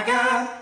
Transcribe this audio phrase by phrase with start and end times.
[0.00, 0.59] I got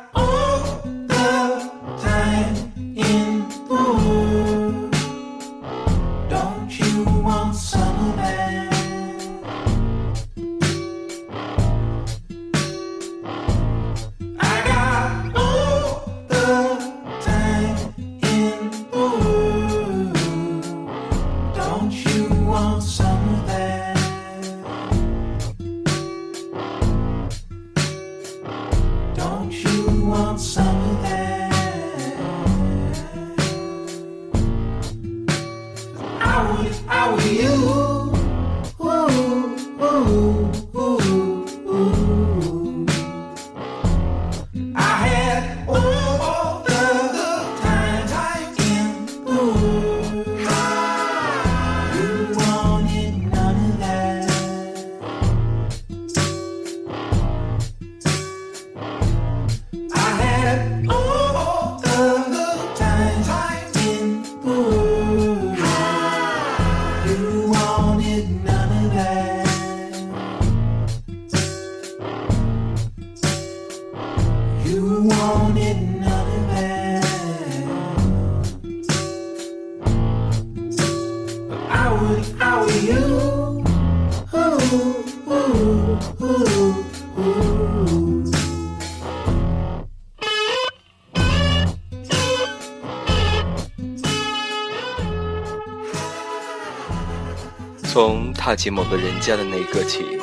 [98.48, 100.18] 踏进某个人家的那一刻起，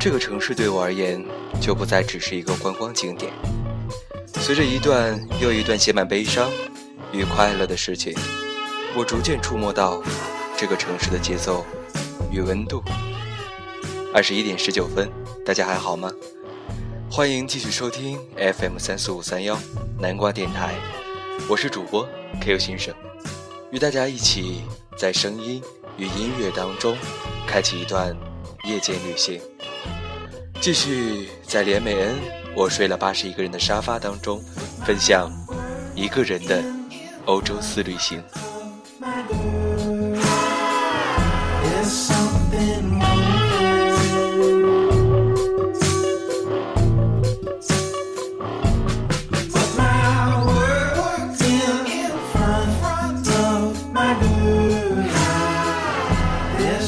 [0.00, 1.22] 这个城市对我而言
[1.60, 3.30] 就不再只是一个观光景点。
[4.36, 6.50] 随着一段又一段写满悲伤
[7.12, 8.14] 与快乐的事情，
[8.96, 10.02] 我逐渐触摸到
[10.56, 11.66] 这个城市的节奏
[12.32, 12.82] 与温度。
[14.14, 15.12] 二十一点十九分，
[15.44, 16.10] 大家还好吗？
[17.10, 19.58] 欢迎继续收听 FM 三四五三幺
[19.98, 20.74] 南瓜电台，
[21.46, 22.08] 我是主播
[22.40, 22.94] Q 先生，
[23.70, 24.62] 与大家一起
[24.96, 25.62] 在声音
[25.98, 26.96] 与音乐当中
[27.54, 28.12] 开启一段
[28.64, 29.40] 夜间旅行，
[30.60, 32.16] 继续在连美恩
[32.52, 34.42] 我睡了八十一个人的沙发当中
[34.84, 35.30] 分享
[35.94, 36.60] 一个人的
[37.26, 38.20] 欧洲四旅行。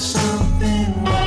[0.07, 1.26] Something wrong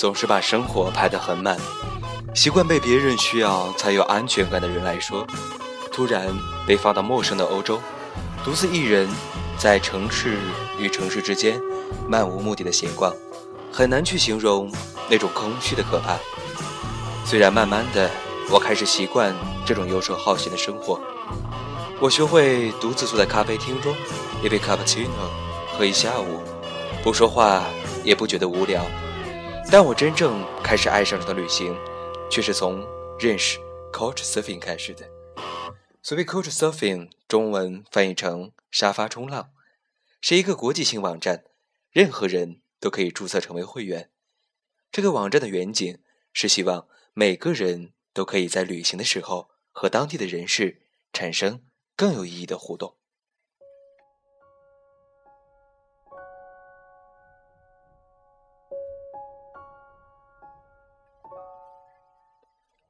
[0.00, 1.58] 总是把生活排得很满，
[2.34, 5.26] 习惯被别人需要才有安全感的人来说，
[5.92, 6.26] 突然
[6.66, 7.78] 被放到陌生的欧洲，
[8.42, 9.06] 独自一人
[9.58, 10.38] 在城市
[10.78, 11.60] 与城市之间
[12.08, 13.14] 漫无目的的闲逛，
[13.70, 14.72] 很难去形容
[15.10, 16.16] 那种空虚的可怕。
[17.26, 18.10] 虽然慢慢的，
[18.50, 19.36] 我开始习惯
[19.66, 20.98] 这种游手好闲的生活，
[22.00, 23.94] 我学会独自坐在咖啡厅中，
[24.42, 25.10] 一杯 cappuccino
[25.76, 26.40] 喝一下午，
[27.02, 27.64] 不说话
[28.02, 28.82] 也不觉得无聊。
[29.72, 31.78] 但我真正开始爱上这段旅行，
[32.28, 32.84] 却是从
[33.20, 33.56] 认识
[33.92, 35.08] Couchsurfing 开始的。
[36.02, 39.50] 所谓 Couchsurfing，中文翻译成沙发冲浪，
[40.20, 41.44] 是一个国际性网站，
[41.92, 44.10] 任何人都可以注册成为会员。
[44.90, 46.00] 这个网站的远景
[46.32, 50.82] 是希望每个人都可以在旅行的时候和当地的人士
[51.12, 51.62] 产生
[51.94, 52.96] 更有意义的互动。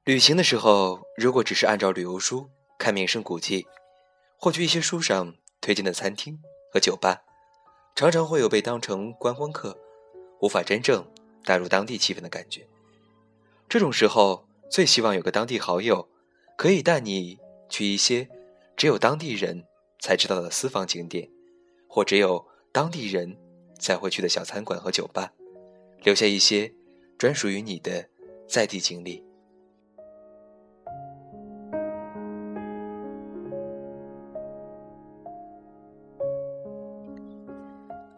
[0.04, 2.48] 旅行的时候，如果只是按照旅游书
[2.78, 3.66] 看名胜古迹，
[4.38, 6.40] 或去一些书上推荐的餐厅
[6.72, 7.22] 和酒吧，
[7.94, 9.78] 常常会有被当成观光客，
[10.40, 11.06] 无法真正
[11.44, 12.66] 带入当地气氛的感觉。
[13.68, 16.08] 这种时候，最希望有个当地好友，
[16.56, 17.38] 可以带你
[17.68, 18.26] 去一些
[18.78, 19.66] 只有当地人
[20.00, 21.28] 才知道的私房景点，
[21.86, 23.36] 或只有当地人
[23.78, 25.30] 才会去的小餐馆和酒吧，
[26.02, 26.72] 留下一些
[27.18, 28.08] 专属于你的
[28.48, 29.22] 在地经历。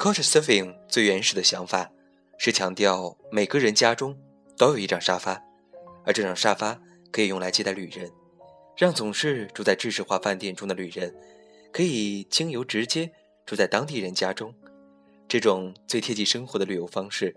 [0.02, 1.88] Couchsurfing 最原始的想法
[2.37, 4.19] 是强调每个人家中
[4.58, 5.40] 都有一张沙发，
[6.04, 6.76] 而这张沙发
[7.12, 8.10] 可以用来接待旅人，
[8.76, 11.14] 让总是住在知识化饭店中的旅人
[11.72, 13.12] 可以经由直接
[13.46, 14.52] 住在当地人家中。
[15.28, 17.37] 这种最贴近生活的旅游方式，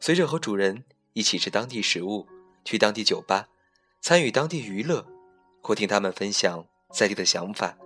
[0.00, 2.26] 随着和主人一起吃当地食物，
[2.64, 3.46] 去当地酒吧，
[4.00, 5.06] 参与当地娱乐，
[5.62, 7.78] 或听他们分享在地的想法，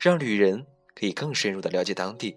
[0.00, 2.34] 让旅人可以更深入的了解当地，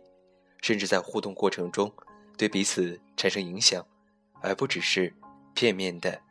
[0.61, 1.91] 甚至在互动过程中
[2.37, 3.85] 对彼此产生影响，
[4.41, 5.13] 而不只是
[5.53, 6.21] 片面的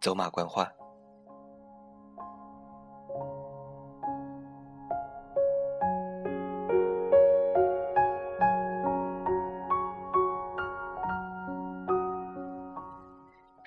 [0.00, 0.70] 走马观花。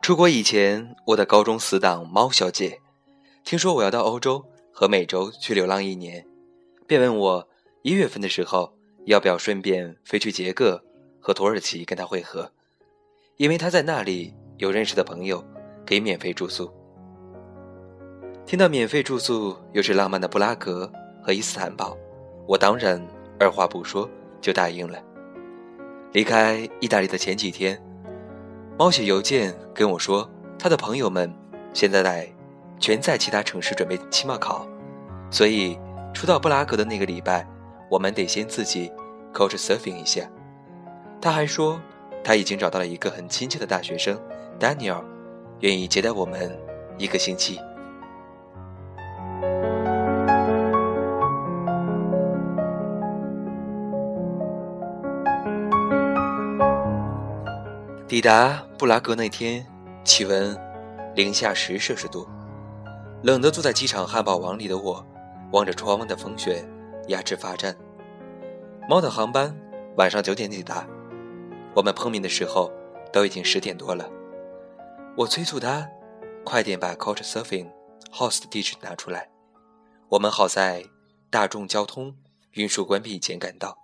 [0.02, 2.82] 出国以前，我的高中死党猫小姐，
[3.44, 4.44] 听说我要到欧洲
[4.74, 6.28] 和美洲去流浪一年，
[6.88, 7.48] 便问我
[7.84, 8.74] 一月份的时候
[9.06, 10.84] 要不要顺便飞去捷克
[11.20, 12.52] 和土耳其跟他会合，
[13.38, 15.44] 因为他在那里有认识的朋友，
[15.86, 16.72] 可以免费住宿。
[18.46, 20.92] 听到免费住宿又是浪漫的布拉格
[21.24, 21.98] 和伊斯坦堡，
[22.48, 23.02] 我当然
[23.40, 24.10] 二话不说
[24.42, 25.02] 就答应了。
[26.12, 27.82] 离开意大利的前几天。
[28.78, 30.28] 猫写邮件跟我说，
[30.58, 31.32] 他的朋友们
[31.72, 32.28] 现在在
[32.80, 34.68] 全在其他城市准备期末考，
[35.30, 35.78] 所以
[36.14, 37.48] 初到布拉格的那个礼拜，
[37.92, 38.90] 我们得先自己
[39.34, 40.26] coach surfing 一下。
[41.20, 41.78] 他还说，
[42.24, 44.18] 他已经找到了一个很亲切的大学生
[44.58, 45.04] Daniel，
[45.60, 46.58] 愿意接待我们
[46.98, 47.60] 一个星期。
[58.08, 59.66] 抵达布拉格那天，
[60.06, 60.58] 气温
[61.14, 62.26] 零下十摄氏度，
[63.22, 65.06] 冷得坐在机场汉堡王里的我，
[65.52, 66.66] 望着窗外的风雪，
[67.08, 67.76] 牙齿发颤。
[68.88, 69.56] 猫的航班
[69.98, 70.88] 晚上九点抵达，
[71.76, 72.72] 我们碰面的时候
[73.12, 74.10] 都已经十点多了。
[75.18, 75.88] 我催促他
[76.44, 77.70] 快点把 Couch Surfing
[78.12, 79.30] House 的地址拿出来，
[80.10, 80.84] 我们好在
[81.30, 82.16] 大众交通
[82.52, 83.78] 运输关闭以前赶到，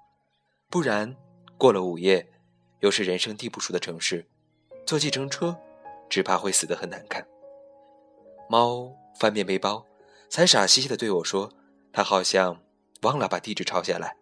[0.70, 1.16] 不然
[1.58, 2.28] 过了午夜。
[2.82, 4.24] 又是人生地不熟的城市，
[4.86, 5.58] 坐计程车，
[6.08, 7.26] 只怕会死得很难看。
[8.48, 9.84] 猫翻遍背包，
[10.30, 11.52] 才傻兮兮地对我说
[11.92, 12.62] ：“他好像
[13.02, 14.18] 忘了把地址抄下来。”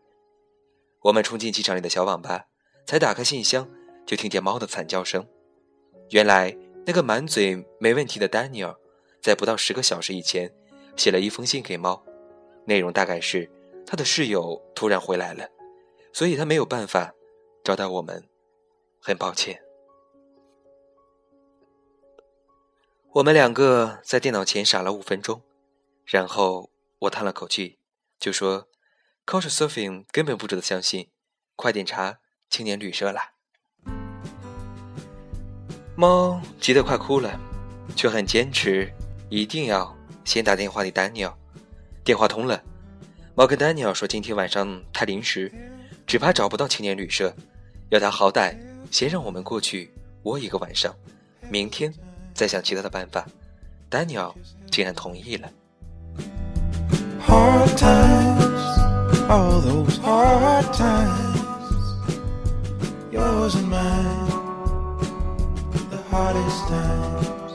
[1.04, 2.48] 我们冲进机场里的小网吧，
[2.86, 3.69] 才打开信箱，
[4.06, 5.27] 就听见猫的惨叫声。
[6.10, 8.75] 原来那个满嘴没问题的丹尼尔，
[9.22, 10.54] 在不到十个小时以前，
[10.95, 12.04] 写了一封信给猫，
[12.66, 13.50] 内容大概是
[13.86, 15.48] 他的室友突然回来了，
[16.12, 17.13] 所以他没有办法
[17.63, 18.28] 招待我们。
[19.07, 19.62] 很抱歉，
[23.12, 25.44] 我们两个在电脑前傻了五分钟，
[26.06, 27.78] 然后我叹了口气，
[28.19, 28.67] 就说
[29.25, 31.09] ：“Couch Surfing 根本不值得相信，
[31.56, 32.19] 快点查
[32.50, 33.31] 青年旅社啦。”
[35.95, 37.39] 猫急得快哭了，
[37.95, 38.91] 却很坚持，
[39.29, 41.33] 一定要先打电话给丹尼尔。
[42.03, 42.62] 电话通了，
[43.35, 45.51] 猫跟丹尼尔说：“今天晚上太临时，
[46.06, 47.35] 只怕找不到青年旅社，
[47.89, 48.56] 要他好歹。”
[48.91, 49.91] 先让我们过去
[50.23, 50.95] 窝一个晚上，
[51.50, 51.94] 明天
[52.33, 53.25] 再想其他的办法。
[53.89, 54.31] 丹尼尔
[54.71, 55.51] 竟然同意了。
[57.45, 58.63] hard times,
[59.30, 61.77] all those hard times,
[63.12, 64.27] yours and mine,
[65.92, 67.51] the hardest times.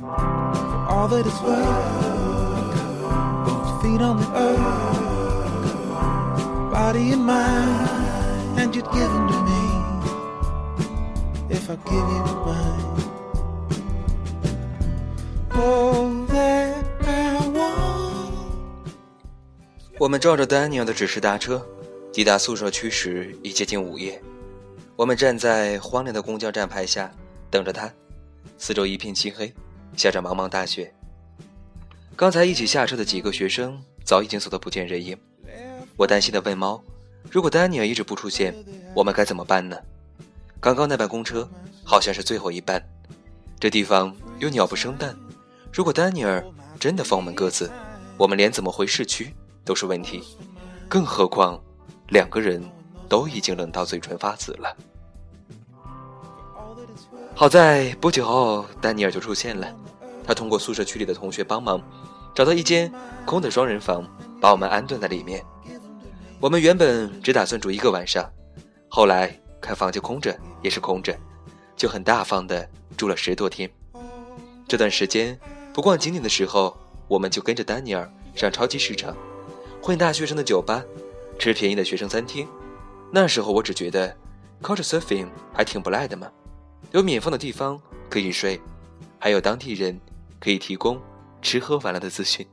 [0.00, 2.76] For all that it's worth,
[3.46, 4.70] both feet on the earth,
[6.70, 9.62] body and mind, and you'd give them to me
[11.56, 12.88] if I give you mine.
[15.52, 16.19] Oh.
[20.00, 21.62] 我们照着丹尼尔的指示搭车，
[22.10, 24.18] 抵达宿舍区时已接近午夜。
[24.96, 27.12] 我们站在荒凉的公交站牌下
[27.50, 27.92] 等着他，
[28.56, 29.52] 四周一片漆黑，
[29.98, 30.90] 下着茫茫大雪。
[32.16, 35.14] 刚才一起下车的几个学生早已经走得不见人影。
[35.98, 36.82] 我担心地问猫
[37.30, 38.54] ：“如果丹尼尔一直不出现，
[38.94, 39.76] 我们该怎么办呢？”
[40.60, 41.46] 刚刚那班公车
[41.84, 42.82] 好像是最后一班，
[43.58, 45.14] 这地方又鸟不生蛋。
[45.70, 46.42] 如果丹尼尔
[46.78, 47.70] 真的放我们鸽子，
[48.16, 50.22] 我们连怎么回市区都是问题。
[50.88, 51.60] 更何况
[52.08, 52.62] 两个人
[53.08, 54.76] 都已经冷到嘴唇发紫了。
[57.34, 59.72] 好在不久后，丹尼尔就出现了。
[60.26, 61.80] 他通过宿舍区里的同学帮忙，
[62.34, 62.92] 找到一间
[63.24, 64.04] 空的双人房，
[64.40, 65.44] 把我们安顿在里面。
[66.40, 68.30] 我们原本只打算住一个晚上，
[68.88, 69.38] 后来。
[69.62, 71.14] 看房间空着，也是空着，
[71.76, 73.70] 就很大方的住了十多天。
[74.66, 75.38] 这段时间
[75.70, 76.74] 不逛景点的时候，
[77.06, 79.14] 我们就跟着丹尼尔上超级市场，
[79.82, 80.84] 混大学生的酒吧，
[81.38, 82.46] 吃便宜的学生餐厅。
[83.12, 84.16] 那时候我只觉得
[84.62, 86.30] ，Couch Surfing 还挺不赖的嘛。
[86.92, 88.60] 有免费的地方可以睡，
[89.18, 89.98] 还有当地人
[90.38, 91.00] 可以提供
[91.40, 92.46] 吃喝玩乐的资讯，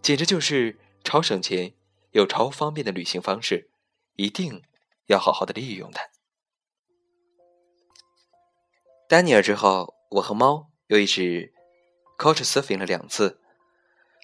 [0.00, 1.74] 简直就是超省钱
[2.12, 3.68] 又超方便的旅行方式，
[4.16, 4.62] 一定
[5.06, 6.02] 要好好的利用它。
[9.08, 11.52] 丹尼尔之后，我和猫又一直
[12.18, 13.40] couch surfing 了两次，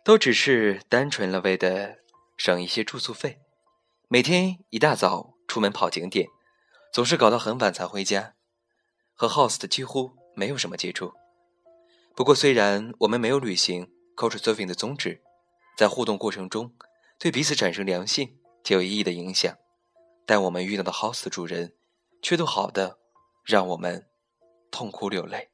[0.04, 1.98] 都只是单纯了为的
[2.38, 3.40] 省一些住宿费。
[4.08, 6.28] 每天一大早出门跑景点，
[6.94, 8.36] 总是搞到很晚才回家，
[9.12, 11.12] 和 host 几乎没有什么接触。
[12.14, 15.20] 不过，虽然我们没有履行 couch surfing 的宗旨，
[15.76, 16.72] 在互动过程中
[17.18, 19.56] 对彼此产生良性且有意义的影响，
[20.24, 21.74] 但我们遇到的 host 主人
[22.22, 22.98] 却都好的
[23.44, 24.08] 让我们
[24.70, 25.50] 痛哭流泪。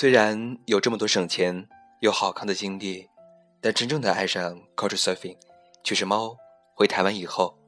[0.00, 1.68] 虽然有这么多省钱
[2.02, 3.08] 又好看的经历，
[3.60, 5.36] 但真正的爱上 couch surfing，
[5.82, 6.36] 却是猫
[6.76, 7.58] 回台湾以后，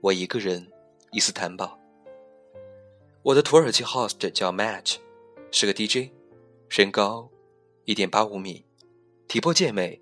[0.00, 0.70] 我一个人
[1.10, 1.76] 一丝谈堡。
[3.24, 4.98] 我的土耳其 host 叫 Match，
[5.50, 6.12] 是个 DJ，
[6.68, 7.28] 身高
[7.84, 8.64] 一点八五米，
[9.26, 10.00] 体魄健美，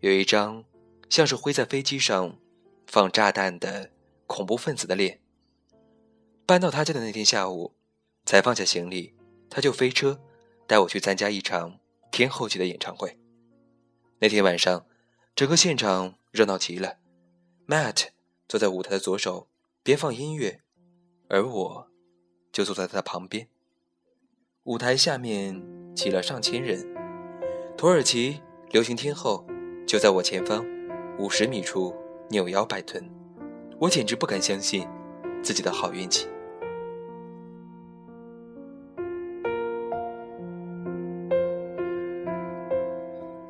[0.00, 0.64] 有一张
[1.10, 2.34] 像是会在飞机上
[2.86, 3.90] 放炸弹的
[4.26, 5.20] 恐怖分子的脸。
[6.46, 7.74] 搬到他家的那天下午，
[8.24, 9.12] 才放下行李，
[9.50, 10.18] 他就飞车。
[10.70, 11.80] 带我去参加一场
[12.12, 13.18] 天后级的演唱会。
[14.20, 14.86] 那天晚上，
[15.34, 16.98] 整个现场热闹极了。
[17.66, 18.10] Matt
[18.46, 19.48] 坐在舞台的左手，
[19.82, 20.60] 边放音乐，
[21.28, 21.90] 而我
[22.52, 23.48] 就坐在他的旁边。
[24.62, 25.60] 舞台下面
[25.92, 26.86] 挤了上千人，
[27.76, 29.44] 土耳其流行天后
[29.84, 30.64] 就在我前方
[31.18, 31.92] 五十米处
[32.28, 33.10] 扭腰摆臀，
[33.80, 34.86] 我简直不敢相信
[35.42, 36.28] 自己的好运气。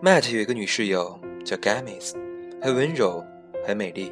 [0.03, 2.15] Matt 有一个女室友叫 Gamis，
[2.63, 3.23] 很温柔，
[3.67, 4.11] 很美丽，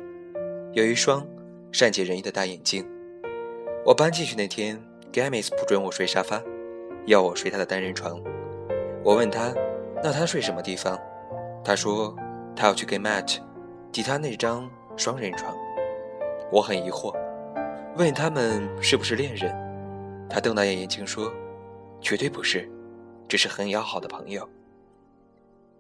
[0.74, 1.26] 有一双
[1.72, 2.86] 善解人意的大眼睛。
[3.86, 4.78] 我搬进去那天
[5.10, 6.42] ，Gamis 不准我睡沙发，
[7.06, 8.22] 要我睡她的单人床。
[9.02, 9.54] 我问她，
[10.04, 11.00] 那她睡什么地方？
[11.64, 12.14] 她说，
[12.54, 13.38] 她要去给 Matt
[13.90, 15.56] 抵他那张双人床。
[16.52, 17.16] 我很疑惑，
[17.96, 19.56] 问他们是不是恋人？
[20.28, 21.32] 她瞪大眼睛说，
[21.98, 22.70] 绝对不是，
[23.26, 24.46] 只是很要好的朋友。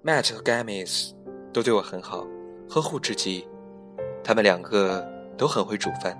[0.04, 1.10] Matt 和 Gamis
[1.52, 2.24] 都对我很好，
[2.70, 3.48] 呵护至极。
[4.22, 5.04] 他们两个
[5.36, 6.16] 都很会煮饭，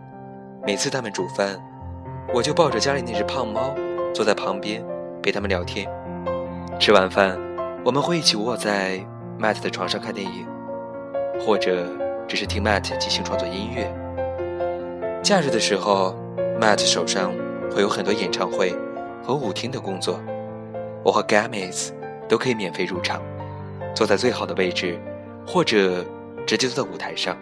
[0.66, 1.56] 每次他们煮饭，
[2.34, 3.72] 我就抱着家里那只胖猫，
[4.12, 4.84] 坐在旁边
[5.22, 5.88] 陪他们聊天。
[6.80, 7.38] 吃完饭，
[7.84, 8.98] 我们会一起窝在
[9.38, 10.44] Matt 的床上看电影，
[11.40, 11.86] 或者
[12.26, 13.88] 只是听 Matt 即兴创作音乐。
[15.22, 16.16] 假日的时候
[16.60, 17.32] ，Matt 手上
[17.70, 18.74] 会有很多演唱会
[19.22, 20.18] 和舞厅的工作，
[21.04, 21.90] 我和 Gamis
[22.28, 23.22] 都可以免费入场。
[23.98, 24.96] 坐在最好的位置，
[25.44, 26.04] 或者
[26.46, 27.36] 直接坐在舞台上。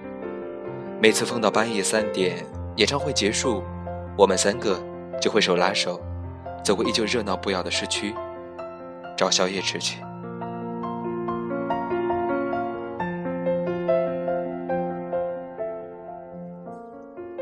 [0.98, 2.42] 每次疯到半夜三点，
[2.76, 3.62] 演唱会结束，
[4.16, 4.82] 我们三个
[5.20, 6.00] 就会手拉手，
[6.64, 8.14] 走过依旧热闹不摇的市区，
[9.18, 10.00] 找宵夜吃去。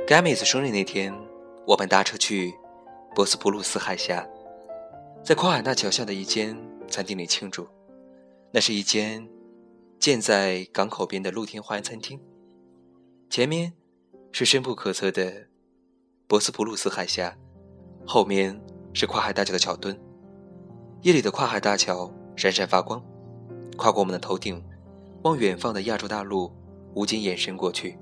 [0.09, 1.15] Gamis 生日那天，
[1.69, 2.53] 我们搭车去
[3.15, 4.27] 博斯普鲁斯海峡，
[5.23, 6.57] 在跨海大桥下的一间
[6.89, 7.65] 餐厅里庆祝。
[8.55, 9.29] 那是一间
[9.99, 12.21] 建在港口边的露天花园餐厅，
[13.29, 13.73] 前面
[14.31, 15.49] 是深不可测的
[16.29, 17.37] 博斯普鲁斯海峡，
[18.07, 20.01] 后面是跨海大桥的桥墩。
[21.03, 23.05] 夜里的跨海大桥闪闪发光，
[23.77, 24.65] 跨过我们的头顶，
[25.25, 26.53] 往远方的亚洲大陆
[26.95, 27.99] 无尽延伸过去，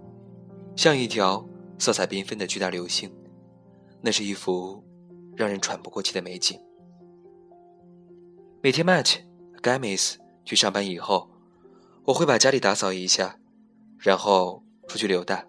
[0.76, 3.10] 像一条色彩缤纷的巨大流星。
[4.02, 4.84] 那是一幅
[5.34, 6.60] 让人喘不过气的美景。
[8.60, 9.16] 每天，Matt、
[9.62, 10.20] Gamis。
[10.44, 11.30] 去上班以后，
[12.04, 13.38] 我会把家里打扫一下，
[13.98, 15.46] 然后出去溜达。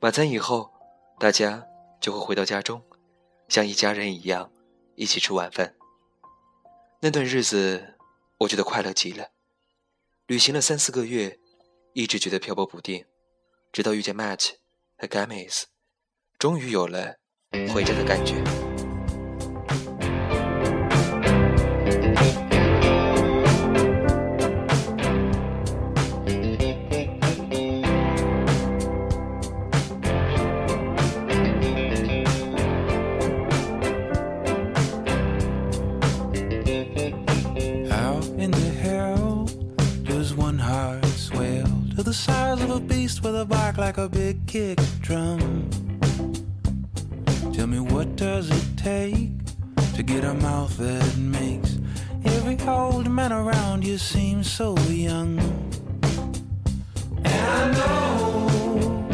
[0.00, 0.72] 晚餐以后，
[1.18, 1.66] 大家
[2.00, 2.82] 就会回到家中，
[3.48, 4.50] 像一家人一样
[4.94, 5.74] 一起吃晚饭。
[7.00, 7.94] 那段日子，
[8.38, 9.28] 我觉得快乐极了。
[10.26, 11.38] 旅行了三四个月，
[11.92, 13.04] 一直觉得漂泊不定，
[13.72, 14.52] 直到遇见 Matt
[14.98, 15.64] 和 Gamis，
[16.38, 17.16] 终于有了
[17.72, 18.42] 回家的感觉。
[43.76, 45.68] Back like a big kick drum.
[47.52, 49.30] Tell me what does it take
[49.94, 51.78] to get a mouth that makes
[52.24, 55.38] every old man around you seem so young?
[57.24, 59.08] And I know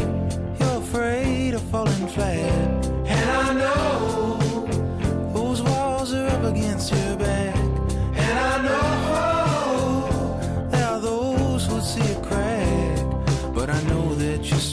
[0.61, 2.82] you're afraid of falling flat.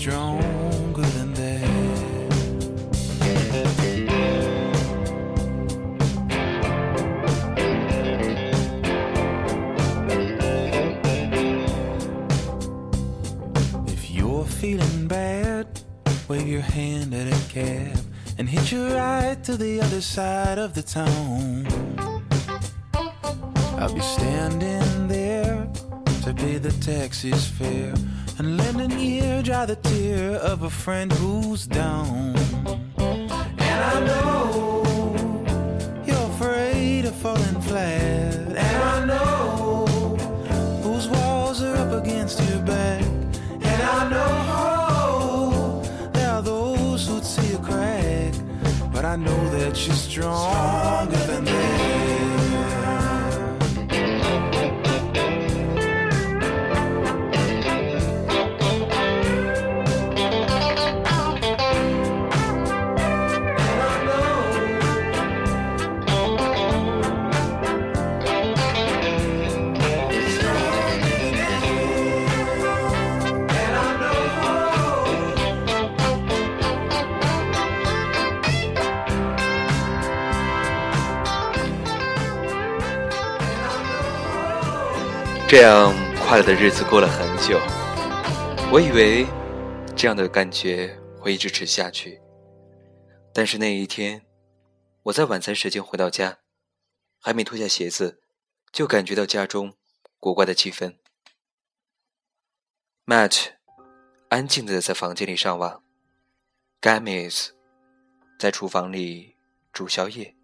[0.09, 1.69] Stronger than that.
[13.87, 15.67] If you're feeling bad,
[16.27, 17.99] wave your hand at a cab
[18.39, 21.67] and hitch a ride to the other side of the town.
[23.77, 25.69] I'll be standing there
[26.23, 27.93] to pay the taxi's fare
[28.39, 32.33] and lend an ear, dry the tear of a friend who's down.
[32.97, 34.83] And I know
[36.05, 39.85] you're afraid of falling flat, and I know
[40.83, 43.03] whose walls are up against your back,
[43.61, 45.81] and I know
[46.13, 48.33] there are those who'd see a crack,
[48.93, 51.28] but I know that you're stronger
[85.51, 87.59] 这样快乐的日子过了很久，
[88.71, 89.25] 我以为
[89.95, 92.21] 这样的感觉会一直持续下去。
[93.33, 94.23] 但是那一天，
[95.01, 96.37] 我在晚餐时间回到家，
[97.19, 98.21] 还没脱下鞋子，
[98.71, 99.73] 就感觉到家中
[100.19, 100.97] 古怪的气氛。
[103.07, 103.53] Matt
[104.27, 105.81] 安静的在房间里上网
[106.79, 107.53] g a m i s
[108.37, 109.35] 在厨房里
[109.73, 110.35] 煮宵夜。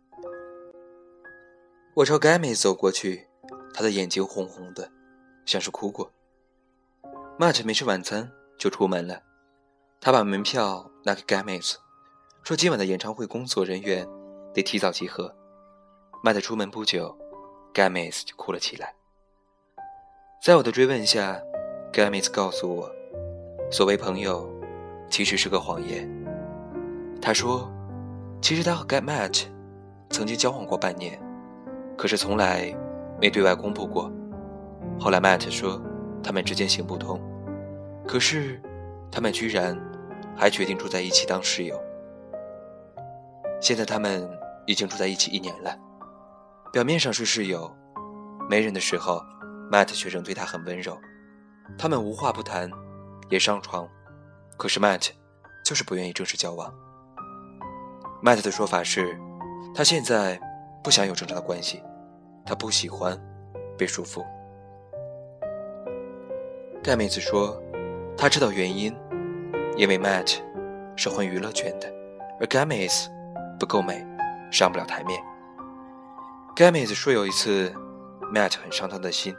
[1.93, 3.27] 我朝 g a m i s 走过去，
[3.71, 4.91] 他的眼睛红红的，
[5.45, 6.11] 像是哭过。
[7.37, 9.21] Matt 没吃晚餐就出门了，
[9.99, 11.77] 他把门票拿给 g a m i s
[12.43, 14.07] 说今晚的演唱会工作人员
[14.53, 15.35] 得提早集合。
[16.23, 17.15] Matt 出门不久
[17.73, 18.93] g a m i s 就哭了起来。
[20.41, 21.41] 在我的追问下
[21.91, 22.91] g a m i s 告诉我，
[23.69, 24.49] 所谓朋友
[25.09, 26.09] 其实是个谎言。
[27.21, 27.69] 他说，
[28.41, 29.45] 其实他和 g a Matt
[30.09, 31.19] 曾经交往过半年，
[31.97, 32.73] 可是从来
[33.19, 34.11] 没对外公布过。
[34.99, 35.81] 后来 Matt 说
[36.23, 37.21] 他们之间行不通，
[38.07, 38.61] 可是
[39.11, 39.77] 他们居然
[40.35, 41.79] 还决定住在一起当室友。
[43.61, 44.27] 现在他们
[44.65, 45.77] 已经住在一起一年了，
[46.71, 47.71] 表面上是室友，
[48.49, 49.21] 没人的时候
[49.71, 50.97] ，Matt 却仍对他很温柔。
[51.77, 52.69] 他们无话不谈，
[53.29, 53.87] 也上床，
[54.57, 55.09] 可是 Matt
[55.63, 56.73] 就是不愿意正式交往。
[58.23, 59.17] Matt 的说法是，
[59.73, 60.39] 他现在
[60.83, 61.81] 不想有正常的关系，
[62.45, 63.19] 他不喜欢
[63.77, 64.25] 被束缚。
[66.85, 67.59] 盖妹子说，
[68.15, 68.95] 她知道原因，
[69.75, 70.37] 因为 Matt
[70.95, 71.91] 是混娱乐圈的，
[72.39, 73.09] 而 g a m i s
[73.59, 74.05] 不够美，
[74.51, 75.19] 上不了台面。
[76.55, 77.73] g a m i s 说有一次
[78.31, 79.35] ，Matt 很伤他的心，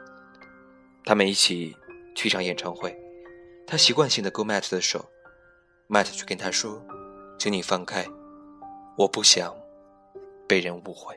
[1.04, 1.76] 他们一起
[2.16, 3.00] 去一场演唱会，
[3.64, 5.04] 他习惯性的勾 Matt 的手
[5.88, 6.82] ，Matt 却跟他说
[7.38, 8.04] ：“请你放开，
[8.98, 9.54] 我不想
[10.48, 11.16] 被人误会。”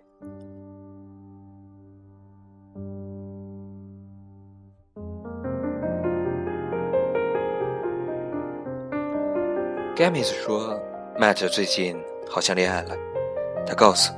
[9.99, 10.79] Gamis 说
[11.19, 12.95] ，Matt 最近好像恋爱了。
[13.67, 14.13] 他告诉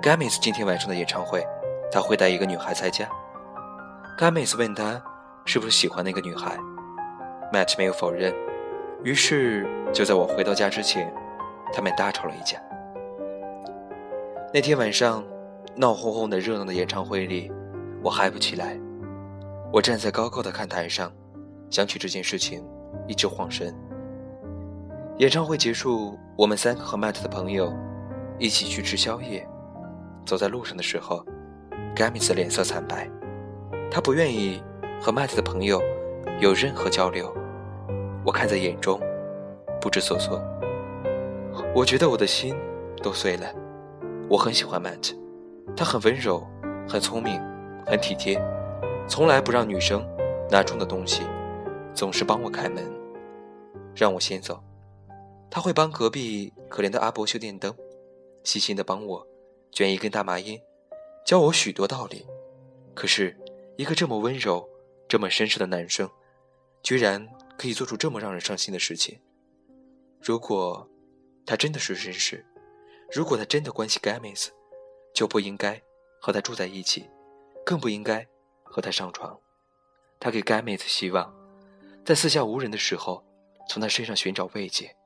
[0.00, 1.44] Gamis 今天晚上的演唱会，
[1.90, 3.04] 他会带一个女孩参加。
[4.16, 5.02] Gamis 问他
[5.44, 6.56] 是不是喜欢那个女孩
[7.52, 8.32] ，Matt 没有否认。
[9.02, 11.12] 于是就在我回到家之前，
[11.72, 12.56] 他们大吵了一架。
[14.52, 15.24] 那天晚上，
[15.74, 17.50] 闹哄哄的热闹的演唱会里，
[18.04, 18.78] 我嗨不起来。
[19.72, 21.12] 我站在高高的看台上，
[21.70, 22.64] 想起这件事情，
[23.08, 23.74] 一直晃神。
[25.18, 27.72] 演唱会结束，我们三个和 Matt 的朋友
[28.36, 29.46] 一起去吃宵夜。
[30.26, 31.24] 走在路上的时候
[31.94, 33.08] g a m i s 脸色惨白，
[33.92, 34.60] 他不愿意
[35.00, 35.80] 和 Matt 的朋友
[36.40, 37.32] 有任何交流。
[38.24, 39.00] 我看在眼中，
[39.80, 40.42] 不知所措。
[41.72, 42.56] 我觉得我的心
[43.00, 43.46] 都碎了。
[44.28, 45.14] 我很喜欢 Matt，
[45.76, 46.44] 他很温柔，
[46.88, 47.40] 很聪明，
[47.86, 48.36] 很体贴，
[49.06, 50.04] 从来不让女生
[50.50, 51.22] 拿重的东西，
[51.94, 52.82] 总是帮我开门。
[53.94, 54.60] 让我先走。
[55.54, 57.72] 他会帮隔壁可怜的阿伯修电灯，
[58.42, 59.24] 细心的帮我
[59.70, 60.60] 卷一根大麻烟，
[61.24, 62.26] 教我许多道理。
[62.92, 63.38] 可是，
[63.76, 64.68] 一个这么温柔、
[65.06, 66.10] 这么绅士的男生，
[66.82, 67.24] 居然
[67.56, 69.20] 可以做出这么让人伤心的事情。
[70.20, 70.90] 如果
[71.46, 72.44] 他真的是绅士，
[73.12, 74.48] 如果他真的关心 Gamis，
[75.14, 75.80] 就不应该
[76.20, 77.08] 和他住在一起，
[77.64, 78.26] 更不应该
[78.64, 79.38] 和他上床。
[80.18, 81.32] 他给 Gamis 希望，
[82.04, 83.24] 在四下无人的时候，
[83.68, 84.96] 从他身上寻找慰藉。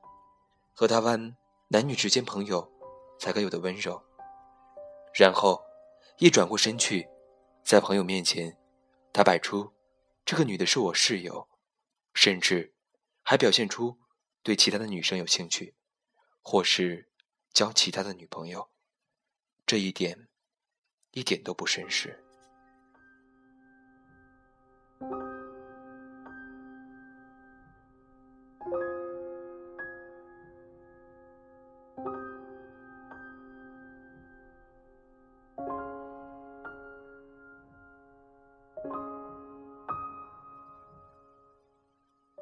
[0.79, 1.35] 和他玩
[1.67, 2.71] 男女之间朋友
[3.19, 4.01] 才该有的温柔，
[5.13, 5.61] 然后
[6.19, 7.05] 一转过身去，
[7.65, 8.57] 在朋友面前，
[9.11, 9.73] 他摆出
[10.23, 11.49] 这个女的是我室友，
[12.13, 12.73] 甚至
[13.23, 13.99] 还表现出
[14.41, 15.75] 对其他的女生有兴趣，
[16.41, 17.11] 或是
[17.51, 18.69] 交其他的女朋友，
[19.65, 20.29] 这一点
[21.11, 22.23] 一点都不绅士。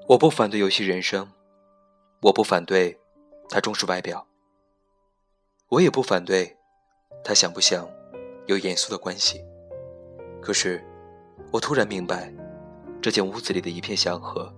[0.10, 1.28] 我不反对游戏人生，
[2.22, 2.98] 我不反对
[3.50, 4.26] 他重视外表，
[5.68, 6.56] 我也不反对
[7.26, 7.86] 他想不想
[8.46, 9.44] 有严肃的关系。
[10.42, 10.82] 可是，
[11.52, 12.34] 我突然明白，
[13.02, 14.50] 这间屋子里的一片祥和，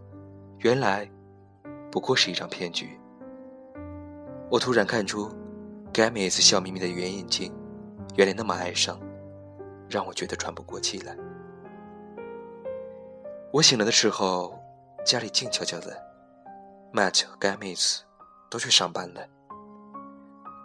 [0.59, 1.09] 原来
[1.89, 2.99] 不过是一场骗局。
[4.51, 5.31] 我突然看出
[5.91, 7.51] ，Gamis 笑眯眯的圆眼睛，
[8.17, 8.99] 原来那么哀伤，
[9.89, 11.17] 让我觉得喘不过气来。
[13.51, 14.58] 我醒来的时候。
[15.05, 15.97] 家里静悄悄的
[16.93, 18.01] ，Matt 和 Gamis
[18.49, 19.27] 都去上班了。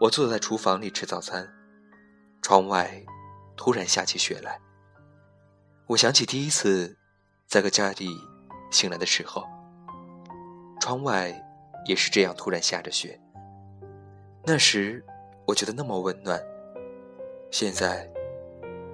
[0.00, 1.48] 我坐在厨房里吃早餐，
[2.42, 3.02] 窗外
[3.56, 4.60] 突然下起雪来。
[5.86, 6.96] 我想起第一次
[7.46, 8.08] 在个家里
[8.70, 9.44] 醒来的时候，
[10.80, 11.32] 窗外
[11.86, 13.18] 也是这样突然下着雪。
[14.44, 15.02] 那时
[15.46, 16.38] 我觉得那么温暖，
[17.50, 18.10] 现在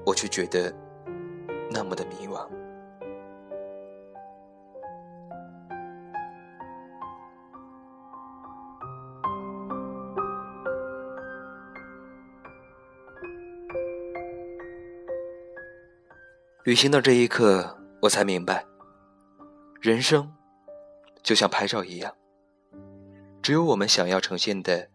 [0.07, 0.73] 我却觉得
[1.71, 2.47] 那么的迷惘。
[16.71, 18.65] 旅行的这一刻，我才明白，
[19.81, 20.33] 人生
[21.21, 22.15] 就像拍照一样，
[23.43, 24.89] 只有我们想要呈现的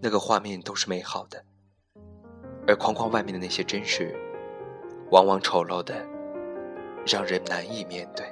[0.00, 1.44] 那个画面都是美好的，
[2.68, 4.14] 而框框外面的那些真实，
[5.10, 6.06] 往往丑陋的，
[7.04, 8.24] 让人难以面对。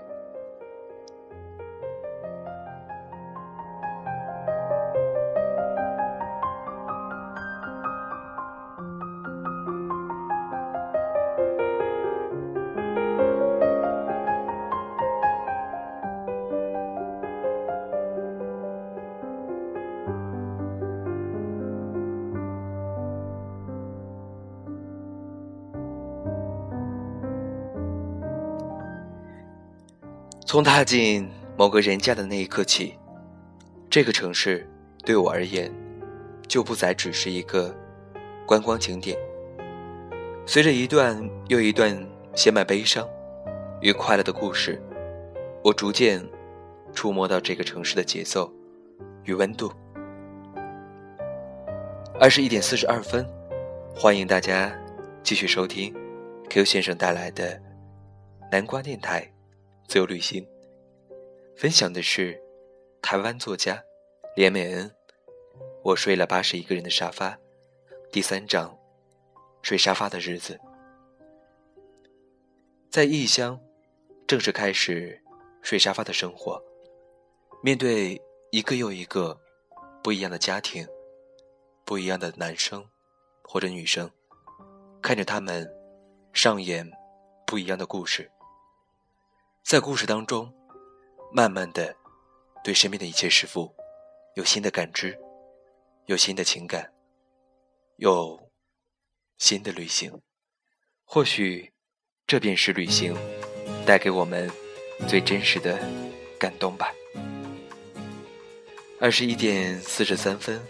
[30.46, 32.96] 从踏进某个人家的那一刻起，
[33.90, 34.64] 这个城市
[35.04, 35.68] 对我而言，
[36.46, 37.74] 就不再只是一个
[38.46, 39.18] 观光景点。
[40.46, 42.00] 随着一段又一段
[42.37, 43.06] 写满悲伤
[43.80, 44.80] 与快乐的故事，
[45.64, 46.24] 我逐渐
[46.94, 48.48] 触摸到这个城市的节奏
[49.24, 49.72] 与温度。
[52.20, 53.28] 二十一点四十二分，
[53.96, 54.72] 欢迎大家
[55.24, 55.92] 继续收听
[56.48, 57.61] Q 先生带来的
[58.52, 59.28] 南瓜电台。
[59.88, 60.44] 自由旅行，
[61.57, 62.42] 分享的是
[63.01, 63.81] 台湾作家
[64.35, 64.90] 连美恩。
[65.85, 67.38] 我睡了八十一个人的沙发，
[68.11, 68.77] 第三章，
[69.62, 70.61] 睡沙发的日子。
[72.90, 73.61] 在异乡，
[74.27, 75.22] 正式开始
[75.62, 76.61] 睡沙发的生活。
[77.62, 78.20] 面对
[78.51, 79.38] 一个又一个
[80.03, 80.85] 不一样的家庭，
[81.85, 82.85] 不一样的男生
[83.44, 84.11] 或者女生，
[85.01, 85.64] 看着他们
[86.33, 86.90] 上演
[87.46, 88.29] 不一样的故事。
[89.66, 90.55] 在故事当中，
[91.33, 91.96] 慢慢的
[92.62, 93.74] 对身边的一切事物
[94.37, 95.18] 有新的感知，
[96.05, 96.92] 有新的情感，
[97.96, 98.48] 有
[99.38, 100.22] 新的旅行。
[101.05, 101.72] 或许，
[102.29, 103.12] 这便是旅行
[103.85, 104.48] 带给我们
[105.09, 105.76] 最真实的
[106.38, 106.94] 感动吧。
[109.00, 110.64] 二十一点四十三分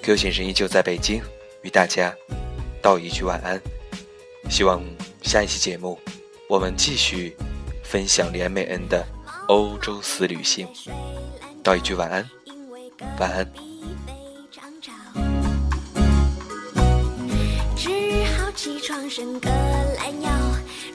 [0.00, 1.20] ，Q 先生依旧在北京，
[1.64, 2.14] 与大家
[2.80, 3.60] 道一句晚安。
[4.48, 4.80] 希望
[5.24, 5.98] 下一期节目
[6.48, 7.36] 我们继续。
[7.88, 9.02] 分享连美恩的
[9.48, 10.68] 欧洲私旅行，
[11.62, 12.28] 道一句晚安，
[13.18, 13.50] 晚安。
[17.74, 17.88] 只
[18.36, 20.30] 好起床伸个懒腰，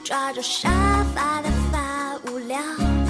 [0.04, 3.03] 抓着沙发的发无聊。